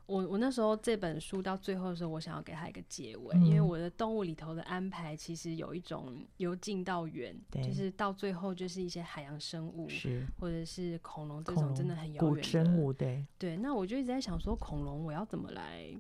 [0.07, 13.57] 我我那时候这本书到最后的时候，我想要给他一个结尾，嗯、因为我的动物里头的安排其实有一种由近到远，就是到最后就是一些海洋生物，是或者是恐龙这种真的很遥远的古生物，对对。
[13.57, 15.93] 那我就一直在想说，恐龙我要怎么来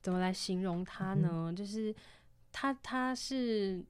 [0.00, 1.46] 怎么来形容它呢？
[1.48, 1.94] 嗯、就是
[2.52, 3.84] 它它是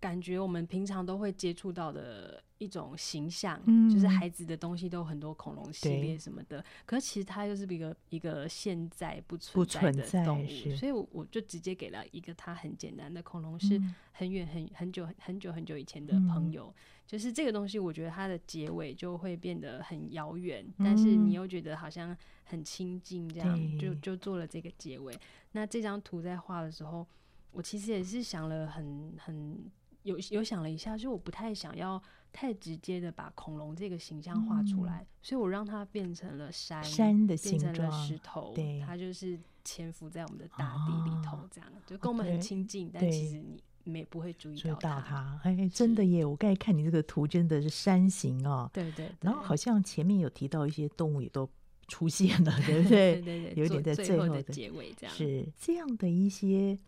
[0.00, 2.42] 感觉我们平常都会接触到的。
[2.58, 13.80] 一种形象，嗯、就是孩子的东西都有很多恐龙系列什么的，可是其实它又是一个一个现在不存在的动物，所以我我就直接给了一个它很简单的恐龙，是
[14.12, 25.14] 很远很很久很久很久以前的朋友，嗯、就是这个东西，我觉得它的结尾就会变得很遥远，嗯、但是你又觉得好像很亲近，这样就就做了这个结尾。
[25.52, 27.06] 那这张图在画的时候，
[27.50, 29.70] 我其实也是想了很很
[30.04, 32.02] 有有想了一下，就我不太想要。
[32.32, 45.40] 太直接的把恐龙这个形象画出来，嗯、所以我让它变成了山，山的形状，变成了石头，对，它就是潜伏在我们的大地里头，这样、哦、就跟我们很亲近，对但其实你没不会注意到它。
[45.44, 46.24] 哎，是真的耶！
[46.24, 48.70] 我刚才看你这个图，真的是山形哦。
[48.72, 49.12] 对，对对。
[49.20, 51.48] 然后好像前面有提到一些动物也都
[51.88, 53.20] 出现了， 对不对？
[53.20, 55.16] 对对对，有点在最后的结尾这样。
[55.16, 56.78] 是这样的一些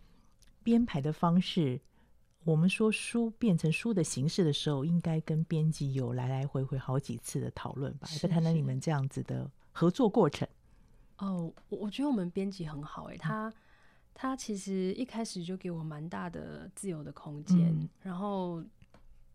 [0.62, 1.80] 编排的方式。
[2.48, 8.08] 我们说书变成书的形式的时候，应该跟编辑有来来回回好几次的讨论吧？
[8.22, 10.48] 再谈谈你们这样子的合作过程。
[11.18, 13.52] 哦，我我觉得我们编辑很好诶、欸，他
[14.14, 18.64] 他其实一开始就给我蛮大的自由的空间，嗯、然后。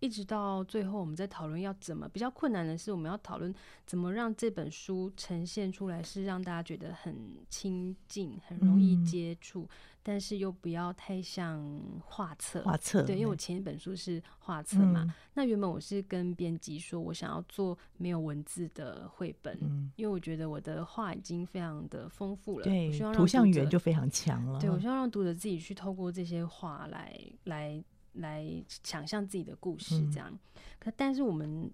[0.04, 7.16] 一直到最后，我们在讨论要怎么比较困难的是，我们要讨论怎么让这本书呈现出来，是让大家觉得很
[7.50, 9.70] 亲近、很容易接触，嗯、
[10.04, 12.62] 但是又不要太像画册。
[12.64, 15.04] 画册对，因为我前一本书是画册嘛。
[15.04, 24.60] 嗯、那原本我是跟编辑说，我想要做没有文字的绘本，嗯、因为我觉得我的画已经非常的丰富了，对，我希望图像源就非常强了。
[24.60, 27.82] 对，我希望让读者自己去透过这些画来来。
[28.14, 28.46] 来
[28.84, 30.30] 想象自己的故事，这样。
[30.32, 30.40] 嗯、
[30.80, 31.72] 可但是我们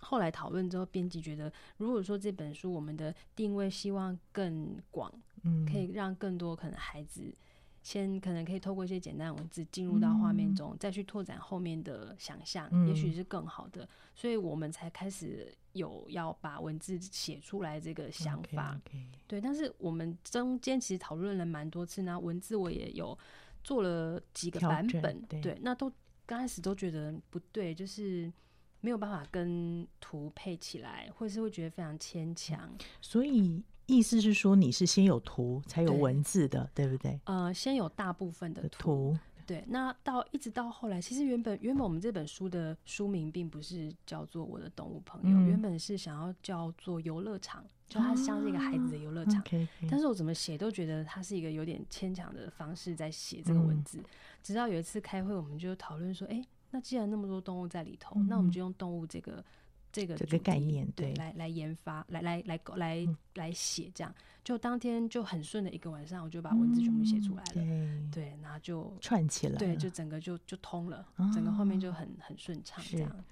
[0.00, 5.12] 后来讨论之后，编辑觉得，如果说这本书我们的定位希望更广，
[5.42, 7.34] 嗯，可以让更多可能孩子
[7.82, 13.88] 先可能可以透过一些简单的文字进入到画面中，嗯、再去拓展后面的想象，嗯、也许是更好的。
[14.14, 18.78] 所以我们才开始有要把文字写出来这个想法。
[18.84, 19.04] Okay, okay.
[19.26, 23.18] 对，但是我们中间其实讨论了蛮多次呢，文字我也有。
[23.62, 25.90] 做了几个版本，对，对，那都
[26.26, 28.32] 刚开始都觉得不对，就是
[28.80, 32.70] 没有办法跟图配起来，或者是会觉得非常牵强。
[33.00, 37.20] 所以意思是说，你是先有图才有文字的，对，对不对？
[37.24, 39.16] 呃，先有大部分的图。
[39.46, 49.38] 对，那到一直到后来，其实原本原本我们这本书的书名并不是叫做《我的动物朋友》，嗯，原本是想要叫做游乐场，就它像是一个孩子的游乐场。
[49.38, 49.44] 啊、
[49.90, 53.98] 但是我怎么写都觉得它是一个有点牵强的方式在写这个文字。
[53.98, 54.04] 嗯、
[54.42, 59.44] 直到有一次开会，我们就讨论说，哎，那既然那么多动物在里头，嗯、那我们就用动物这个。
[59.92, 64.14] 这个这个概念，对，来来研发，来来来来来写，这样。
[64.42, 72.82] 就当天就很顺的一个晚上，我就把文字全部写出来了，对，然后就串起来，对，就整个就就通了，整个后面就很很顺畅。
[72.90, 73.24] 这样，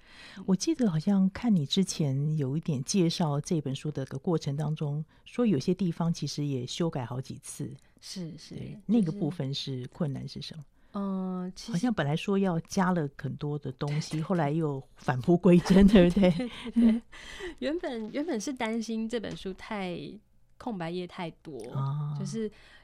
[0.45, 8.55] 我记得好像看你之前有一点介绍这本书的个过程当中，说有些地方其实也修改好几次，是是，
[8.85, 10.63] 那个部分是困难是什么？
[10.91, 16.31] 实好像本来说要加了很多的东西，后来又返璞归真，对不对？
[16.73, 17.01] 对，
[17.59, 19.99] 原本原本是担心这本书太
[20.57, 22.43] 空白页太多，啊、就是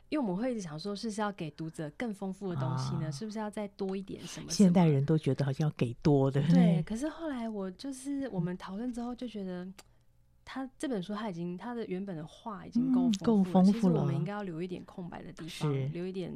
[0.10, 3.08] 因为我们会一直想说，是不是要给读者更丰富的东西呢？
[3.08, 4.52] 哦、是不是要再多一点什么，什么？
[4.52, 6.84] 现代人都觉得好像要给多的，对。
[6.84, 9.68] 可是后来我就是我们讨论之后就觉得，
[10.46, 16.32] 他这本书他已经他的原本的话已经够够丰富了，我们应该要留一点空白的地方，留一点。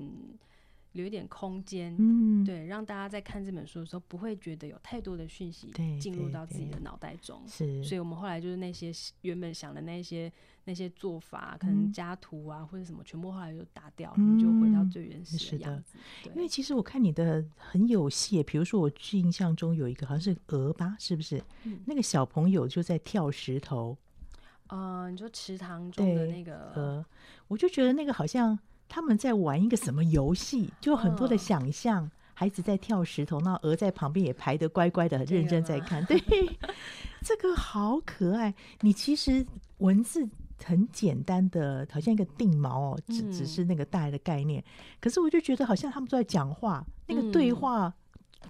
[0.94, 7.42] 留一点空间，嗯，对，让大家在看这本书的时候不会觉得有太多的讯息进入到自己的脑袋中。
[7.48, 10.32] 是，所以我们后来就是那些原本想的那些
[10.66, 15.96] 那些做法，可能加图啊或者什么，全部后来就打掉，嗯、就回到最原始的样子。
[16.24, 21.40] 对，因为其实我看你的很有戏，比如说我印象中有一个好像是鹅吧，是不是？
[21.66, 23.96] 嗯、那个小朋友就在跳石头。
[24.70, 27.06] 嗯、呃，你说池塘中的那个鹅，
[27.48, 28.58] 我就觉得那个好像。
[28.90, 30.70] 他们在玩一个什么游戏？
[30.82, 36.04] 就很多的想象，哦、孩子在跳石头，那鹅在旁边也排得乖乖的，很认真在看。
[36.06, 36.20] 对，
[37.24, 38.54] 这个好可爱。
[38.82, 39.46] 你其实
[39.78, 40.28] 文字
[40.66, 44.60] 很简单的，好像一个定锚哦，只只是那个大的概念。
[44.62, 44.66] 嗯、
[45.00, 47.94] 可是我就觉得好像他们都在讲话，那个对话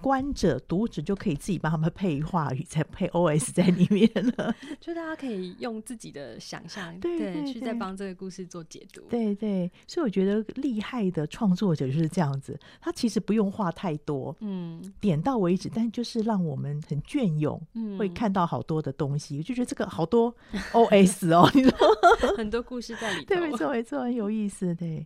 [0.02, 4.56] 观者、读者就可以自己帮他们配话语，再配 OS 在里面了。
[4.80, 9.02] 就大家可以用自己的想象，对，对，对，对，去再帮这个故事做解读。
[9.10, 19.38] 对对，所以我觉得厉害的创作者就是这样子，他其实不用画太多，嗯，点到为止，但就是让我们很隽永，嗯，会看到好多的东西。
[19.38, 20.34] 我就觉得这个好多
[20.72, 21.72] OS 哦， 你说
[22.38, 25.06] 很多故事在里头，对，没错没错，很有意思，对。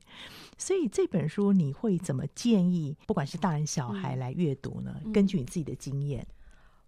[0.56, 4.73] 所以这本书你会怎么建议，不管是大人小孩来阅读
[5.14, 6.26] 根据你自己的经验，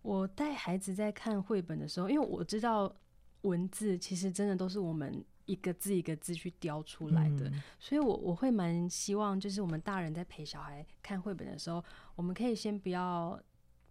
[0.01, 2.93] 我带孩子在看绘本的时候，因为我知道
[3.41, 11.83] 文字其实真的都是我们一个字一个字去雕出来的，嗯、所以我我会蛮希望，就是我们大人在陪小孩看绘本的时候，
[12.15, 13.39] 我们可以先不要。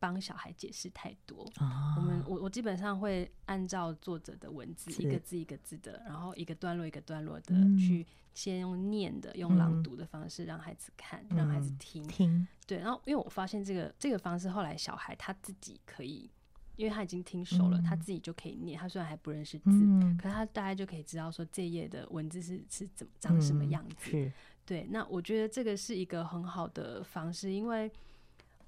[0.05, 12.47] 帮小孩解释太多，哦、我们我我基本上会按照作者的文字一个字一个字的，然后一个段落一个段落的去先用念的，嗯、用朗读的方式让孩子看，嗯、让孩子听听。
[12.67, 16.31] 对，然后因为我发现这个这个方式后来小孩他自己可以，
[16.77, 18.79] 因为他已经听熟了，嗯、他自己就可以念。
[18.79, 24.11] 他虽然还不认识字，嗯、可是他大概就可以知道说这页的文字是是怎么长什么样子。
[24.13, 24.31] 嗯、
[24.67, 27.91] 对，那我觉得这个是一个很好的方式，因为。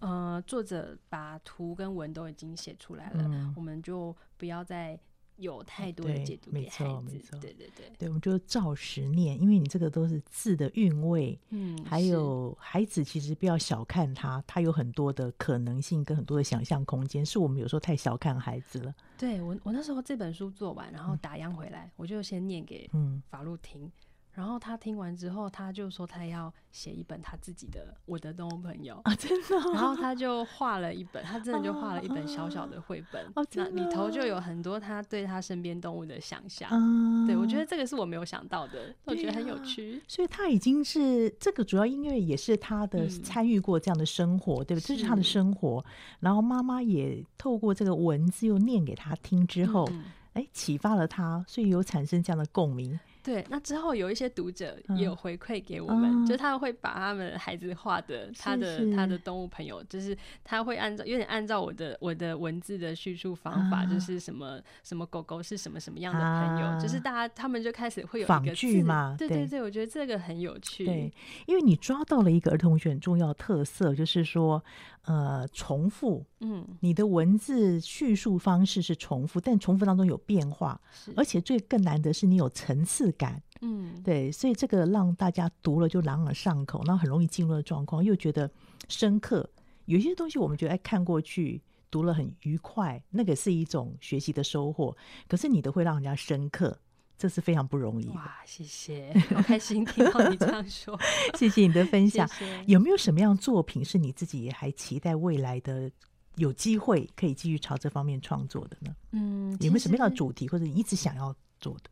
[0.00, 4.98] 呃，作者把图跟文都已经写出来了，嗯、我们就不要再
[5.36, 7.14] 有太多的解读给孩子。
[7.14, 18.94] 没错，对对对，对，我们就照实念，因为你这个都是字的韵味，嗯，还有孩子其实不要小看他，他有很多的可能性跟很多的想象空间，是我们有时候太小看孩子了。
[19.18, 22.90] 对我，我那时候这本书做完，然后打样回来，嗯、我就先念给
[23.28, 23.84] 法路听。
[23.84, 23.92] 嗯
[24.36, 29.56] 然后他听完之后，他就说他要写一本他自己的《我的动物朋友》啊，真的。
[29.72, 33.24] 然后他就画了一本，他真的就画了一本小小的绘本，
[33.54, 36.68] 那里头就有很多他对他身边动物的想象。
[36.68, 40.02] 啊、对，我觉得这个是我没有想到的，我觉得很有趣。
[40.06, 44.96] 所以他已经是这个主要音乐也是他的参与过这样的生活，嗯、对不对？
[44.96, 45.82] 这是他的生活。
[46.20, 49.88] 然后妈妈也透过这个文字又念给他听之后，
[50.34, 53.00] 哎、嗯，启发了他，所以有产生这样的共鸣。
[53.26, 70.84] 对，那之后有一些读者也有回馈给我们，嗯、就他会把他们孩子画的他的他的动物朋友，就是他会按照有点按照我的我的文字的叙述方法，啊、就是什么什么狗狗是什么什么样的朋友，啊、就是大家他们就开始会有一个仿句嘛，对对对，我觉得这个很有趣。
[70.84, 71.12] 对，
[71.46, 74.62] 因为你抓到了一个儿童学很重要特色，就是说
[75.06, 81.12] 呃重复，嗯，你的文字叙述方式是重复，但重复当中有变化，是。
[81.16, 83.42] 而且最更难得是你有层次感。
[83.60, 88.48] 嗯，对，所以这个让大家读了就朗朗上口，然后很容易进入的状况，又觉得
[88.88, 89.48] 深刻。
[89.86, 91.60] 有些东西我们觉得哎，看过去
[91.90, 94.96] 读了很愉快，那个是一种学习的收获。
[95.26, 96.76] 可是你的会让人家深刻，
[97.16, 98.08] 这是非常不容易。
[98.08, 100.98] 哇，谢谢，好开心听到你这样说，
[101.38, 102.28] 谢谢你的分享。
[102.28, 102.64] 谢谢。
[102.66, 105.90] 有没有什么样作品是你自己也还期待未来的
[106.34, 108.94] 有机会可以继续朝这方面创作的呢？
[109.12, 111.90] 嗯，有没有什么样的主题或者你一直想要做的？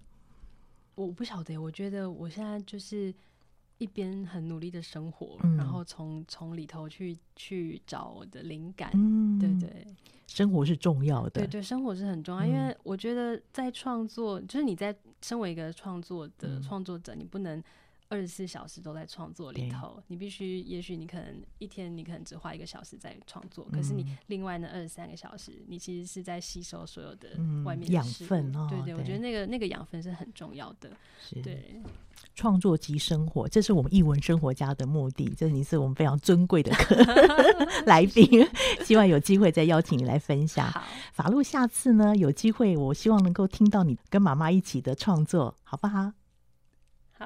[0.94, 3.14] 我不晓得，我觉得我现在就是
[3.78, 9.86] 一边很努力的生活，嗯、然后从从里头去去找我的灵感，嗯、对对，
[10.26, 17.62] 生活是重要的，对对，生活是很重要，嗯、因为我觉得在创作，就是你在身为一个创作的创作者，嗯、你不能。
[18.08, 27.30] 二十四小时都在创作里头，你必须，也许你可能一天你可能只花一个小时在创作，嗯、可是你另外那二十三个小时，你其实是在吸收所有的
[27.64, 28.66] 外面的养分哦。
[28.70, 30.90] 对，对我觉得那个那个养分是很重要的。
[31.20, 31.82] 是对，
[32.34, 35.32] 创作及生活，这是我们艺文生活家的目的。
[35.36, 36.70] 这是你是我们非常尊贵的
[37.86, 38.46] 来宾，
[38.84, 40.70] 希望有机会再邀请你来分享。
[41.12, 46.12] 法露，下次呢有机会，我希望能够听到你跟妈妈一起的创作，好不好？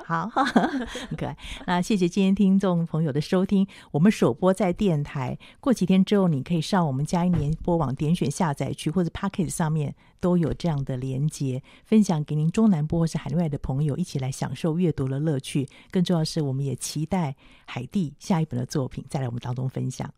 [0.05, 1.37] 好， 很可爱。
[1.67, 3.67] 那谢谢今天听众朋友的收听。
[3.91, 15.69] 我们首播在电台，过几天之后，你可以上我们嘉音联播网点选下载区，或者 Podcast 上面都有这样的连接，分享给您中南部或是海外的朋友一起来享受阅读的乐趣。
[15.91, 17.35] 更重要的是，我们也期待
[17.65, 20.11] 海蒂下一本的作品再来我们当中分享。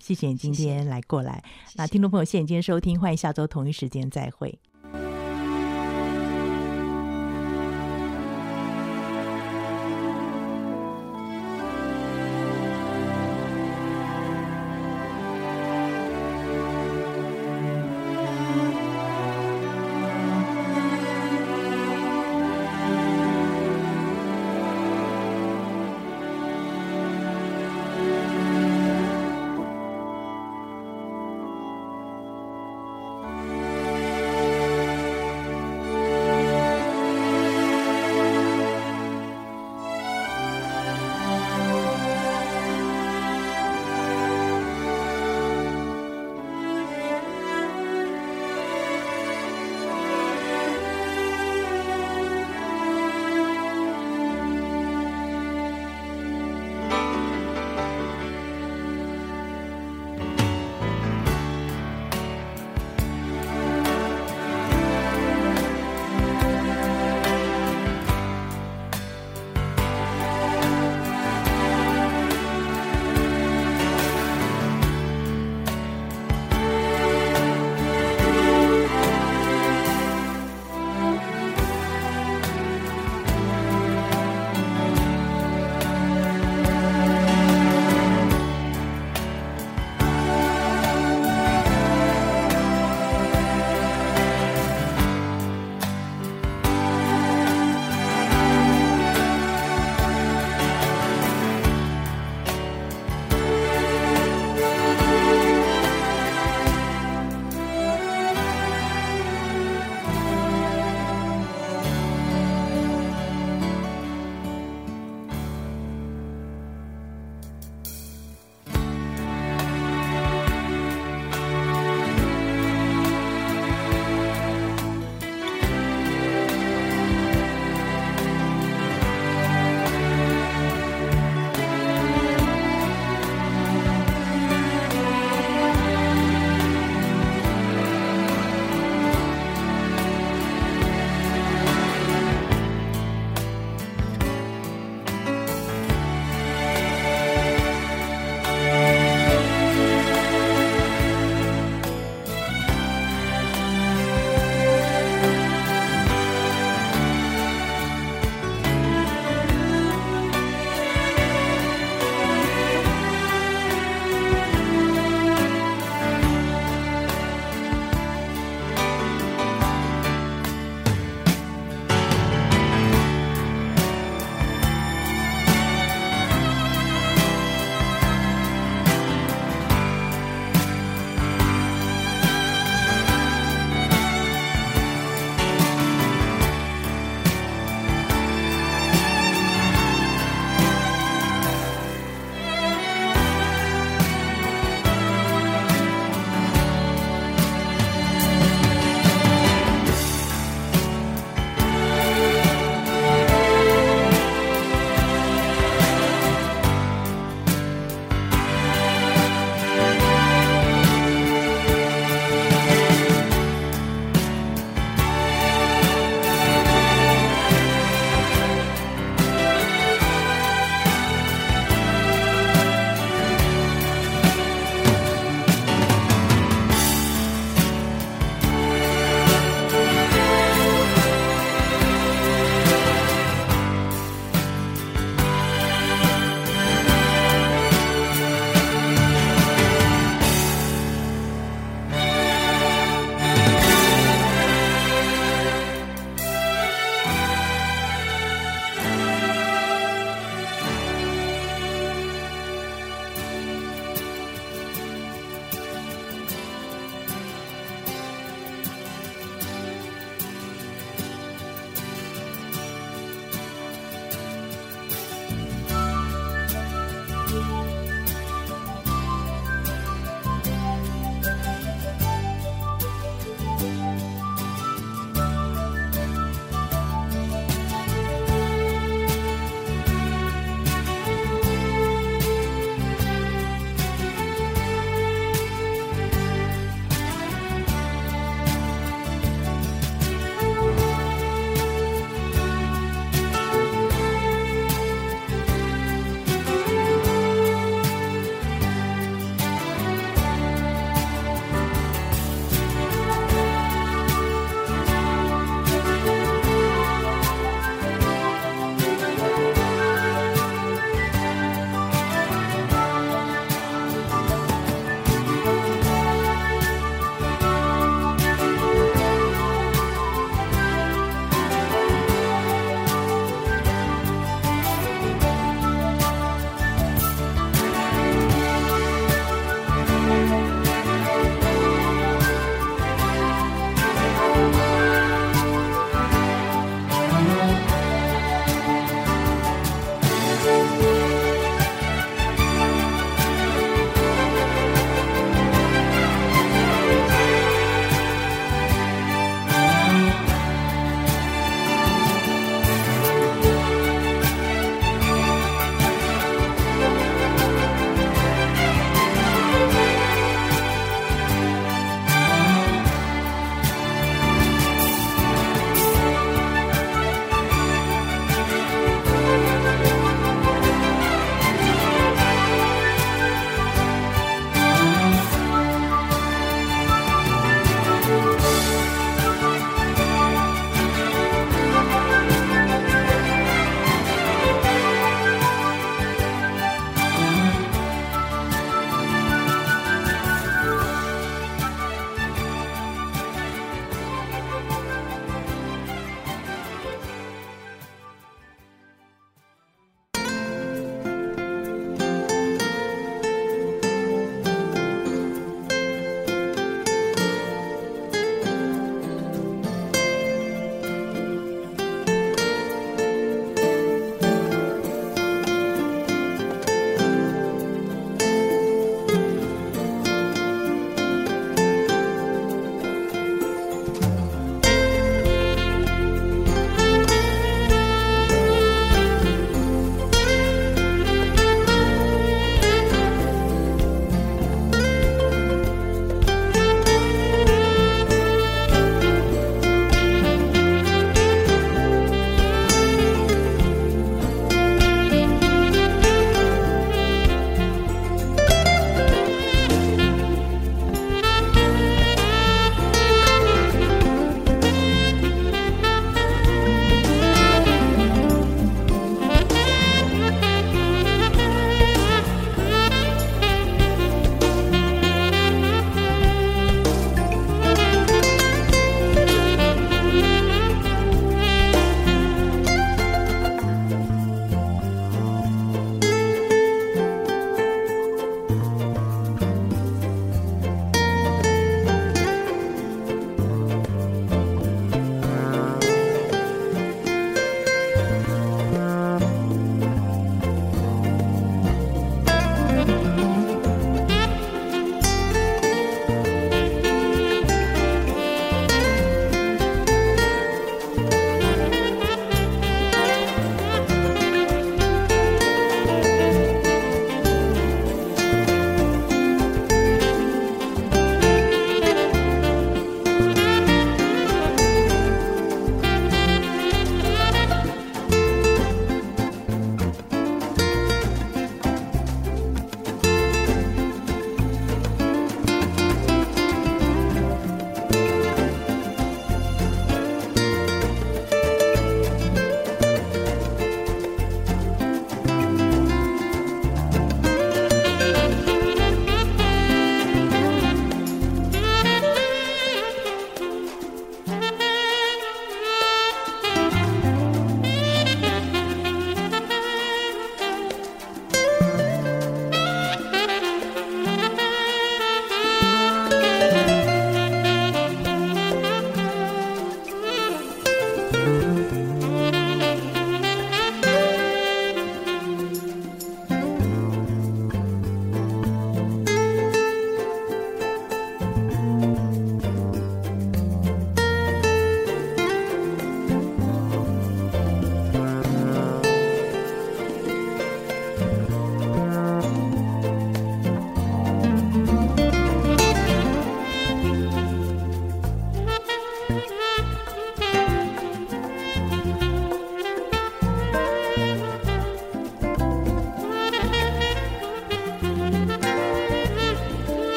[0.00, 1.42] 谢谢你今天来过来。
[1.66, 1.74] 谢谢。
[1.76, 4.58] 那听众朋友，谢谢你今天收听，欢迎下周同一时间再会。